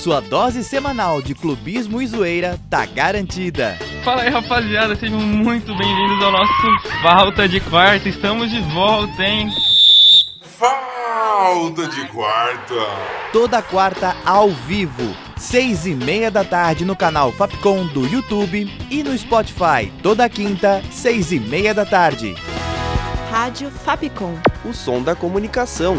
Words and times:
Sua 0.00 0.18
dose 0.18 0.64
semanal 0.64 1.20
de 1.20 1.34
clubismo 1.34 2.00
e 2.00 2.06
zoeira 2.06 2.58
tá 2.70 2.86
garantida. 2.86 3.76
Fala 4.02 4.22
aí, 4.22 4.30
rapaziada, 4.30 4.96
sejam 4.96 5.20
muito 5.20 5.76
bem-vindos 5.76 6.24
ao 6.24 6.32
nosso 6.32 6.52
Falta 7.02 7.46
de 7.46 7.60
Quarta. 7.60 8.08
Estamos 8.08 8.50
de 8.50 8.62
volta, 8.62 9.22
hein? 9.22 9.50
Falta 10.40 11.86
de 11.86 12.06
Quarta. 12.08 12.74
Toda 13.30 13.60
quarta 13.60 14.16
ao 14.24 14.48
vivo, 14.48 15.14
seis 15.36 15.84
e 15.84 15.94
meia 15.94 16.30
da 16.30 16.44
tarde 16.44 16.82
no 16.82 16.96
canal 16.96 17.30
Fapcom 17.30 17.84
do 17.88 18.06
YouTube 18.06 18.74
e 18.90 19.02
no 19.02 19.16
Spotify. 19.18 19.92
Toda 20.02 20.26
quinta, 20.30 20.82
seis 20.90 21.30
e 21.30 21.38
meia 21.38 21.74
da 21.74 21.84
tarde. 21.84 22.34
Rádio 23.30 23.70
Fapcom. 23.70 24.34
O 24.64 24.72
som 24.72 25.02
da 25.02 25.14
comunicação. 25.14 25.98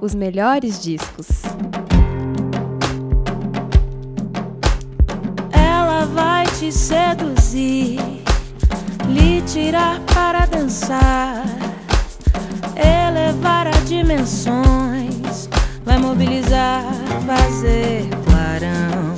Os 0.00 0.14
melhores 0.14 0.82
discos. 0.82 1.42
Ela 5.52 6.06
vai 6.06 6.46
te 6.58 6.72
seduzir, 6.72 7.98
lhe 9.06 9.42
tirar 9.42 10.00
para 10.14 10.46
dançar, 10.46 11.44
elevar 12.74 13.66
a 13.66 13.78
dimensões, 13.86 15.50
vai 15.84 15.98
mobilizar, 15.98 16.82
fazer 17.26 18.08
clarão. 18.24 19.14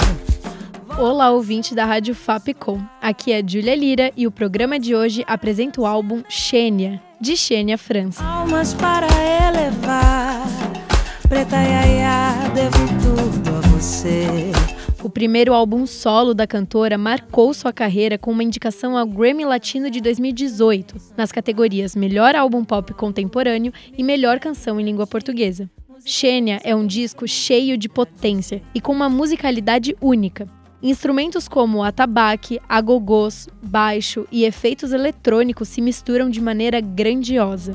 Olá, 0.98 1.30
ouvinte 1.30 1.76
da 1.76 1.84
Rádio 1.84 2.14
Fapcom. 2.14 2.80
Aqui 3.00 3.32
é 3.32 3.40
Julia 3.46 3.76
Lira 3.76 4.12
e 4.16 4.26
o 4.26 4.32
programa 4.32 4.80
de 4.80 4.96
hoje 4.96 5.24
apresenta 5.28 5.80
o 5.80 5.86
álbum 5.86 6.24
Xênia, 6.28 7.00
de 7.20 7.36
Xênia 7.36 7.78
França. 7.78 8.24
Almas 8.24 8.74
para 8.74 9.06
elevar, 9.48 10.21
preta 11.32 11.56
iaia, 11.56 12.50
devo 12.54 12.76
tudo 13.00 13.56
a 13.56 13.60
você. 13.68 14.26
O 15.02 15.08
primeiro 15.08 15.54
álbum 15.54 15.86
solo 15.86 16.34
da 16.34 16.46
cantora 16.46 16.98
marcou 16.98 17.54
sua 17.54 17.72
carreira 17.72 18.18
com 18.18 18.30
uma 18.30 18.44
indicação 18.44 18.98
ao 18.98 19.06
Grammy 19.06 19.46
Latino 19.46 19.88
de 19.88 20.02
2018, 20.02 20.94
nas 21.16 21.32
categorias 21.32 21.96
Melhor 21.96 22.36
Álbum 22.36 22.62
Pop 22.62 22.92
Contemporâneo 22.92 23.72
e 23.96 24.04
Melhor 24.04 24.40
Canção 24.40 24.78
em 24.78 24.84
Língua 24.84 25.06
Portuguesa. 25.06 25.70
Xênia 26.04 26.60
é 26.64 26.76
um 26.76 26.86
disco 26.86 27.26
cheio 27.26 27.78
de 27.78 27.88
potência 27.88 28.60
e 28.74 28.80
com 28.80 28.92
uma 28.92 29.08
musicalidade 29.08 29.96
única. 30.02 30.46
Instrumentos 30.82 31.48
como 31.48 31.82
atabaque, 31.82 32.60
agogôs, 32.68 33.48
baixo 33.62 34.28
e 34.30 34.44
efeitos 34.44 34.92
eletrônicos 34.92 35.68
se 35.68 35.80
misturam 35.80 36.28
de 36.28 36.42
maneira 36.42 36.78
grandiosa. 36.78 37.72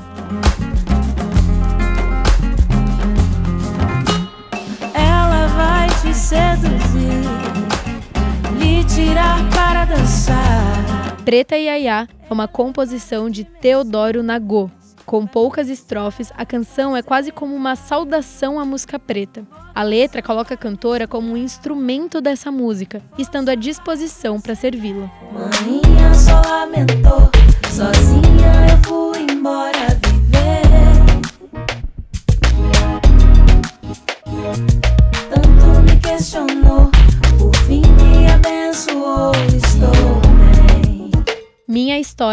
Tirar 8.88 9.38
para 9.50 9.86
dançar. 9.86 11.18
Preta 11.24 11.58
Iaiá 11.58 12.08
é 12.30 12.34
uma 12.34 12.48
composição 12.48 13.30
de 13.30 13.44
Teodoro 13.44 14.24
Nagô. 14.24 14.70
Com 15.06 15.26
poucas 15.26 15.70
estrofes, 15.70 16.34
a 16.36 16.46
canção 16.46 16.96
é 16.96 17.02
quase 17.02 17.32
como 17.32 17.56
uma 17.56 17.78
saudação 17.78 18.60
à 18.60 18.66
música 18.66 19.00
preta. 19.00 19.48
A 19.74 19.82
letra 19.82 20.22
coloca 20.22 20.54
a 20.54 20.58
cantora 20.58 21.08
como 21.08 21.32
um 21.32 21.38
instrumento 21.38 22.20
dessa 22.20 22.52
música, 22.52 23.02
estando 23.18 23.48
à 23.48 23.56
disposição 23.56 24.42
para 24.42 24.54
servi-la. 24.54 25.10
Maninha 25.32 26.14
só 26.14 26.42
lamentou, 26.42 27.07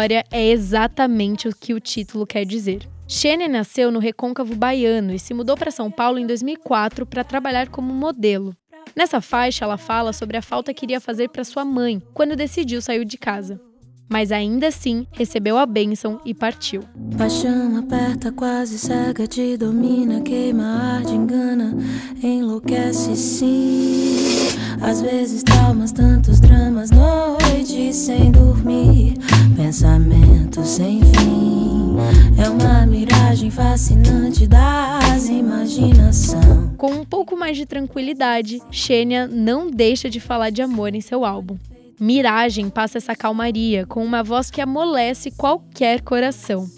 história 0.05 0.25
é 0.31 0.51
exatamente 0.51 1.47
o 1.47 1.55
que 1.55 1.73
o 1.73 1.79
título 1.79 2.27
quer 2.27 2.45
dizer. 2.45 2.87
Xênia 3.07 3.47
nasceu 3.47 3.91
no 3.91 3.97
recôncavo 3.97 4.55
baiano 4.55 5.13
e 5.13 5.19
se 5.19 5.33
mudou 5.33 5.57
para 5.57 5.71
São 5.71 5.89
Paulo 5.89 6.19
em 6.19 6.27
2004 6.27 7.05
para 7.05 7.23
trabalhar 7.23 7.69
como 7.69 7.91
modelo. 7.91 8.55
Nessa 8.95 9.19
faixa, 9.19 9.65
ela 9.65 9.77
fala 9.77 10.13
sobre 10.13 10.37
a 10.37 10.43
falta 10.43 10.73
que 10.73 10.85
iria 10.85 11.01
fazer 11.01 11.29
para 11.29 11.43
sua 11.43 11.65
mãe 11.65 12.01
quando 12.13 12.35
decidiu 12.35 12.81
sair 12.81 13.03
de 13.03 13.17
casa. 13.17 13.59
Mas 14.07 14.31
ainda 14.31 14.67
assim, 14.67 15.07
recebeu 15.11 15.57
a 15.57 15.65
bênção 15.65 16.21
e 16.23 16.35
partiu. 16.35 16.83
Paixão 17.17 17.75
aperta, 17.77 18.31
quase 18.31 18.77
cega, 18.77 19.25
te 19.25 19.57
domina, 19.57 20.21
queima, 20.21 20.97
arde, 20.97 21.13
engana, 21.13 21.75
enlouquece 22.21 23.15
sim. 23.15 24.44
Às 24.85 25.01
vezes 25.01 25.41
traumas, 25.41 25.91
tantos 25.91 26.39
dramas, 26.39 26.91
noites 26.91 27.95
sem 27.95 28.31
dormir, 28.31 29.15
pensamentos 29.55 30.69
sem 30.69 31.01
fim. 31.01 31.95
É 32.37 32.47
uma 32.47 32.85
miragem 32.85 33.49
fascinante 33.49 34.45
das 34.45 35.27
imaginação. 35.27 36.71
Com 36.77 36.91
um 36.91 37.03
pouco 37.03 37.35
mais 37.35 37.57
de 37.57 37.65
tranquilidade, 37.65 38.61
Xênia 38.69 39.27
não 39.27 39.71
deixa 39.71 40.07
de 40.07 40.19
falar 40.19 40.51
de 40.51 40.61
amor 40.61 40.93
em 40.93 41.01
seu 41.01 41.25
álbum. 41.25 41.57
Miragem 41.99 42.69
passa 42.69 42.99
essa 42.99 43.15
calmaria 43.15 43.87
com 43.87 44.05
uma 44.05 44.21
voz 44.21 44.51
que 44.51 44.61
amolece 44.61 45.31
qualquer 45.31 46.01
coração. 46.01 46.69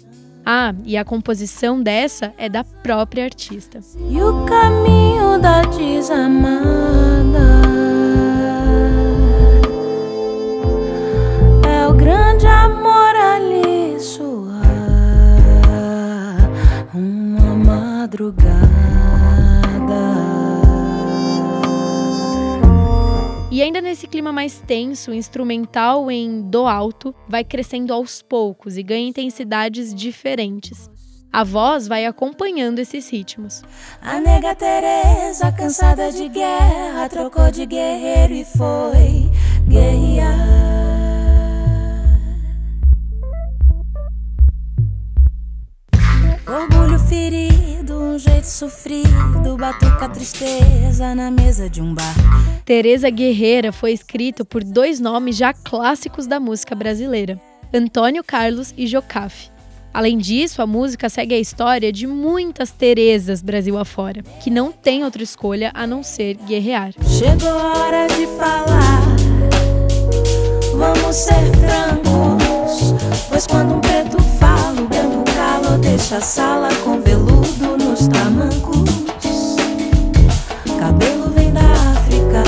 Ah, 0.46 0.74
e 0.86 0.96
a 0.96 1.04
composição 1.04 1.82
dessa 1.82 2.32
é 2.38 2.48
da 2.48 2.64
própria 2.64 3.24
artista. 3.24 3.80
E 4.08 4.18
o 4.18 4.46
caminho 4.46 5.38
da 5.38 5.60
desamada 5.60 7.67
madrugada. 18.18 18.58
E 23.50 23.62
ainda 23.62 23.80
nesse 23.80 24.06
clima 24.06 24.32
mais 24.32 24.60
tenso, 24.60 25.10
o 25.10 25.14
instrumental 25.14 26.10
em 26.10 26.42
do 26.42 26.66
alto 26.66 27.14
vai 27.28 27.44
crescendo 27.44 27.92
aos 27.92 28.20
poucos 28.20 28.76
e 28.76 28.82
ganha 28.82 29.08
intensidades 29.08 29.94
diferentes. 29.94 30.90
A 31.30 31.44
voz 31.44 31.86
vai 31.86 32.06
acompanhando 32.06 32.78
esses 32.78 33.10
ritmos. 33.10 33.62
A 34.00 34.18
nega 34.18 34.54
Teresa, 34.54 35.52
cansada 35.52 36.10
de 36.10 36.28
guerra, 36.28 37.08
trocou 37.08 37.50
de 37.50 37.66
guerreiro 37.66 38.32
e 38.32 38.44
foi 38.44 39.30
guerrear. 39.66 40.47
Um 48.18 48.20
jeito 48.20 48.46
sofrido, 48.46 49.56
batuca 49.56 50.06
a 50.06 50.08
tristeza 50.08 51.14
na 51.14 51.30
mesa 51.30 51.70
de 51.70 51.80
um 51.80 51.94
bar. 51.94 52.16
Teresa 52.64 53.08
Guerreira 53.08 53.70
foi 53.70 53.92
escrito 53.92 54.44
por 54.44 54.64
dois 54.64 54.98
nomes 54.98 55.36
já 55.36 55.52
clássicos 55.52 56.26
da 56.26 56.40
música 56.40 56.74
brasileira, 56.74 57.40
Antônio 57.72 58.24
Carlos 58.24 58.74
e 58.76 58.88
Jocafe. 58.88 59.50
Além 59.94 60.18
disso, 60.18 60.60
a 60.60 60.66
música 60.66 61.08
segue 61.08 61.32
a 61.32 61.38
história 61.38 61.92
de 61.92 62.08
muitas 62.08 62.72
Teresas 62.72 63.40
Brasil 63.40 63.78
afora, 63.78 64.24
que 64.42 64.50
não 64.50 64.72
tem 64.72 65.04
outra 65.04 65.22
escolha 65.22 65.70
a 65.72 65.86
não 65.86 66.02
ser 66.02 66.34
guerrear. 66.38 66.92
Chegou 67.06 67.56
a 67.56 67.78
hora 67.78 68.08
de 68.08 68.26
falar. 68.36 69.16
Vamos 70.74 71.14
ser 71.14 71.56
francos, 71.56 72.94
pois 73.28 73.46
quando 73.46 73.74
um 73.74 73.80
preto 73.80 74.20
fala, 74.40 74.80
o 74.80 74.88
branco 74.88 75.24
cala 75.36 75.70
ou 75.70 75.78
deixa 75.78 76.16
a 76.16 76.20
sala 76.20 76.68
com 76.82 77.00
veludo 77.00 77.27
nos 77.98 78.06
tamancos. 78.06 79.56
Cabelo 80.78 81.30
vem 81.30 81.52
da 81.52 81.60
África, 81.60 82.44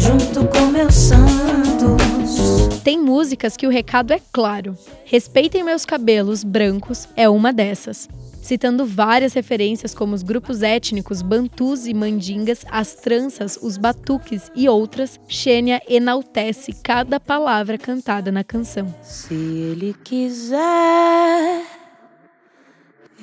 junto 0.00 0.48
com 0.48 0.66
meus 0.66 0.94
santos. 0.94 2.80
Tem 2.82 2.98
músicas 2.98 3.56
que 3.58 3.66
o 3.66 3.70
recado 3.70 4.12
é 4.14 4.20
claro. 4.32 4.76
Respeitem 5.04 5.62
meus 5.62 5.84
cabelos 5.84 6.42
brancos 6.42 7.06
é 7.14 7.28
uma 7.28 7.52
dessas. 7.52 8.08
Citando 8.40 8.86
várias 8.86 9.32
referências 9.32 9.94
como 9.94 10.14
os 10.14 10.22
grupos 10.22 10.62
étnicos 10.62 11.22
bantus 11.22 11.86
e 11.86 11.94
mandingas, 11.94 12.64
as 12.70 12.94
tranças, 12.94 13.58
os 13.60 13.78
batuques 13.78 14.50
e 14.54 14.68
outras, 14.68 15.18
Xênia 15.26 15.80
enaltece 15.88 16.72
cada 16.82 17.18
palavra 17.18 17.78
cantada 17.78 18.30
na 18.30 18.44
canção. 18.44 18.94
Se 19.02 19.34
ele 19.34 19.94
quiser, 20.04 21.62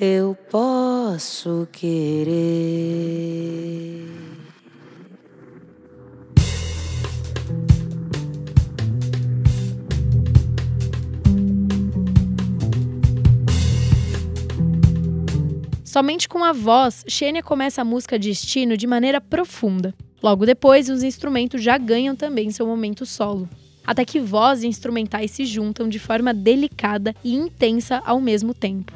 eu 0.04 0.36
posso 0.50 1.68
querer. 1.70 2.32
Somente 15.84 16.28
com 16.28 16.42
a 16.42 16.52
voz, 16.52 17.04
Xênia 17.06 17.40
começa 17.40 17.82
a 17.82 17.84
música 17.84 18.18
Destino 18.18 18.76
de 18.76 18.88
maneira 18.88 19.20
profunda. 19.20 19.94
Logo 20.20 20.44
depois, 20.44 20.88
os 20.88 21.04
instrumentos 21.04 21.62
já 21.62 21.78
ganham 21.78 22.16
também 22.16 22.50
seu 22.50 22.66
momento 22.66 23.06
solo. 23.06 23.48
Até 23.86 24.04
que 24.04 24.20
voz 24.20 24.62
e 24.62 24.66
instrumentais 24.66 25.30
se 25.32 25.44
juntam 25.44 25.88
de 25.88 25.98
forma 25.98 26.32
delicada 26.32 27.14
e 27.24 27.34
intensa 27.34 28.00
ao 28.04 28.20
mesmo 28.20 28.54
tempo. 28.54 28.92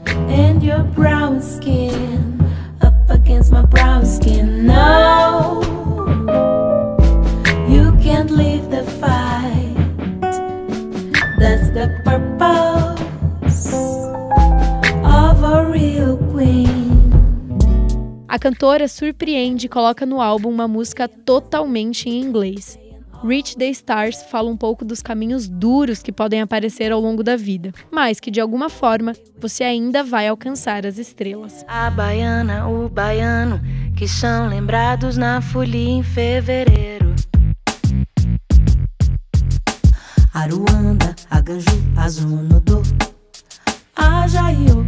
A 18.29 18.39
cantora 18.39 18.87
surpreende 18.87 19.67
e 19.67 19.69
coloca 19.69 20.05
no 20.05 20.21
álbum 20.21 20.51
uma 20.51 20.69
música 20.69 21.09
totalmente 21.09 22.09
em 22.09 22.21
inglês. 22.21 22.79
Reach 23.27 23.57
the 23.57 23.69
Stars 23.71 24.23
fala 24.31 24.49
um 24.49 24.57
pouco 24.57 24.85
dos 24.85 25.03
caminhos 25.03 25.49
duros 25.49 26.01
que 26.01 26.13
podem 26.13 26.41
aparecer 26.41 26.93
ao 26.93 27.01
longo 27.01 27.25
da 27.25 27.37
vida, 27.37 27.73
mas 27.91 28.21
que 28.21 28.31
de 28.31 28.41
alguma 28.41 28.71
forma 28.71 29.15
você 29.37 29.65
ainda 29.65 30.05
vai 30.05 30.29
alcançar 30.29 30.87
as 30.87 30.97
estrelas. 30.97 31.65
A 31.67 31.91
baiana, 31.91 32.69
o 32.69 32.89
baiano, 32.89 33.61
que 33.97 34.07
são 34.07 34.49
lembrados 34.49 35.17
na 35.17 35.41
folia 35.41 35.91
em 35.91 36.05
fevereiro. 36.05 37.17
Aruanda, 40.33 41.17
Aganju, 41.29 41.83
Azunodô, 41.97 42.83
Ajaiô. 43.97 44.85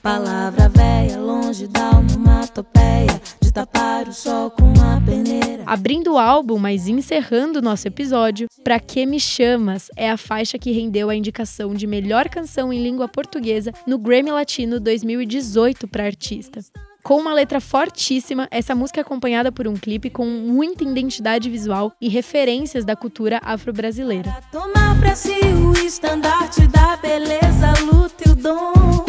Palavra 0.00 0.68
véia, 0.68 1.18
longe 1.18 1.66
da 1.66 1.98
onomatopeia, 1.98 3.20
tapar 3.54 4.08
o 4.08 4.12
sol 4.12 4.50
com 4.50 4.72
a 4.82 5.00
peneira. 5.00 5.62
Abrindo 5.64 6.14
o 6.14 6.18
álbum, 6.18 6.58
mas 6.58 6.88
encerrando 6.88 7.60
o 7.60 7.62
nosso 7.62 7.86
episódio, 7.86 8.48
Pra 8.64 8.80
Que 8.80 9.06
Me 9.06 9.20
Chamas 9.20 9.90
é 9.96 10.10
a 10.10 10.16
faixa 10.16 10.58
que 10.58 10.72
rendeu 10.72 11.08
a 11.08 11.14
indicação 11.14 11.72
de 11.72 11.86
melhor 11.86 12.28
canção 12.28 12.72
em 12.72 12.82
língua 12.82 13.06
portuguesa 13.06 13.72
no 13.86 13.96
Grammy 13.96 14.32
Latino 14.32 14.80
2018 14.80 15.86
para 15.86 16.04
artista. 16.04 16.60
Com 17.04 17.18
uma 17.18 17.32
letra 17.32 17.60
fortíssima, 17.60 18.48
essa 18.50 18.74
música 18.74 19.00
é 19.00 19.02
acompanhada 19.02 19.52
por 19.52 19.68
um 19.68 19.74
clipe 19.74 20.10
com 20.10 20.26
muita 20.26 20.82
identidade 20.82 21.48
visual 21.48 21.92
e 22.00 22.08
referências 22.08 22.84
da 22.84 22.96
cultura 22.96 23.38
afro-brasileira. 23.40 24.36
Tomar 24.50 24.98
pra 24.98 25.14
si 25.14 25.30
o 25.30 25.72
estandarte 25.86 26.66
da 26.66 26.96
beleza, 26.96 27.72
luta 27.84 28.24
e 28.26 28.32
o 28.32 28.34
dom. 28.34 29.04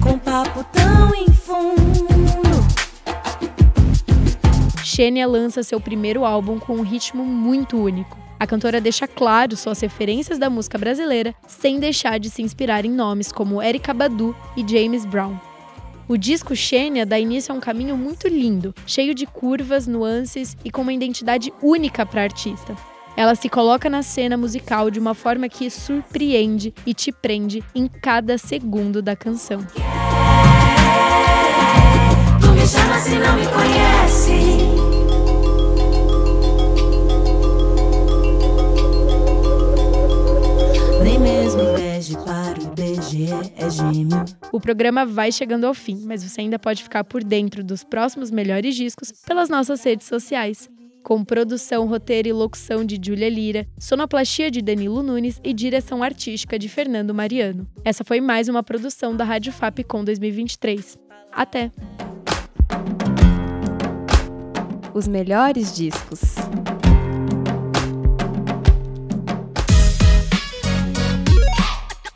Com 0.00 0.18
papo 0.20 0.64
Xênia 4.96 5.26
lança 5.26 5.62
seu 5.62 5.78
primeiro 5.78 6.24
álbum 6.24 6.58
com 6.58 6.76
um 6.76 6.80
ritmo 6.80 7.22
muito 7.22 7.76
único. 7.76 8.16
A 8.40 8.46
cantora 8.46 8.80
deixa 8.80 9.06
claro 9.06 9.54
suas 9.54 9.78
referências 9.78 10.38
da 10.38 10.48
música 10.48 10.78
brasileira, 10.78 11.34
sem 11.46 11.78
deixar 11.78 12.18
de 12.18 12.30
se 12.30 12.40
inspirar 12.40 12.86
em 12.86 12.90
nomes 12.90 13.30
como 13.30 13.62
Erykah 13.62 13.92
Badu 13.92 14.34
e 14.56 14.66
James 14.66 15.04
Brown. 15.04 15.38
O 16.08 16.16
disco 16.16 16.56
Xênia 16.56 17.04
dá 17.04 17.18
início 17.18 17.52
a 17.52 17.58
um 17.58 17.60
caminho 17.60 17.94
muito 17.94 18.26
lindo, 18.26 18.74
cheio 18.86 19.14
de 19.14 19.26
curvas, 19.26 19.86
nuances 19.86 20.56
e 20.64 20.70
com 20.70 20.80
uma 20.80 20.94
identidade 20.94 21.52
única 21.60 22.06
para 22.06 22.22
a 22.22 22.24
artista. 22.24 22.74
Ela 23.14 23.34
se 23.34 23.50
coloca 23.50 23.90
na 23.90 24.02
cena 24.02 24.38
musical 24.38 24.90
de 24.90 24.98
uma 24.98 25.12
forma 25.12 25.46
que 25.46 25.68
surpreende 25.68 26.72
e 26.86 26.94
te 26.94 27.12
prende 27.12 27.62
em 27.74 27.86
cada 27.86 28.38
segundo 28.38 29.02
da 29.02 29.14
canção. 29.14 29.60
Tu 32.40 32.54
O 44.56 44.60
programa 44.60 45.04
vai 45.04 45.30
chegando 45.30 45.66
ao 45.66 45.74
fim, 45.74 46.02
mas 46.06 46.24
você 46.24 46.40
ainda 46.40 46.58
pode 46.58 46.82
ficar 46.82 47.04
por 47.04 47.22
dentro 47.22 47.62
dos 47.62 47.84
próximos 47.84 48.30
melhores 48.30 48.74
discos 48.74 49.12
pelas 49.26 49.50
nossas 49.50 49.84
redes 49.84 50.06
sociais. 50.06 50.66
Com 51.02 51.22
produção, 51.22 51.86
roteiro 51.86 52.28
e 52.28 52.32
locução 52.32 52.82
de 52.82 52.98
Júlia 52.98 53.28
Lira, 53.28 53.68
sonoplastia 53.78 54.50
de 54.50 54.62
Danilo 54.62 55.02
Nunes 55.02 55.38
e 55.44 55.52
direção 55.52 56.02
artística 56.02 56.58
de 56.58 56.70
Fernando 56.70 57.12
Mariano. 57.12 57.68
Essa 57.84 58.02
foi 58.02 58.18
mais 58.18 58.48
uma 58.48 58.62
produção 58.62 59.14
da 59.14 59.24
Rádio 59.24 59.52
Fapcom 59.52 60.02
2023. 60.02 60.96
Até! 61.30 61.70
Os 64.94 65.06
melhores 65.06 65.76
discos. 65.76 66.36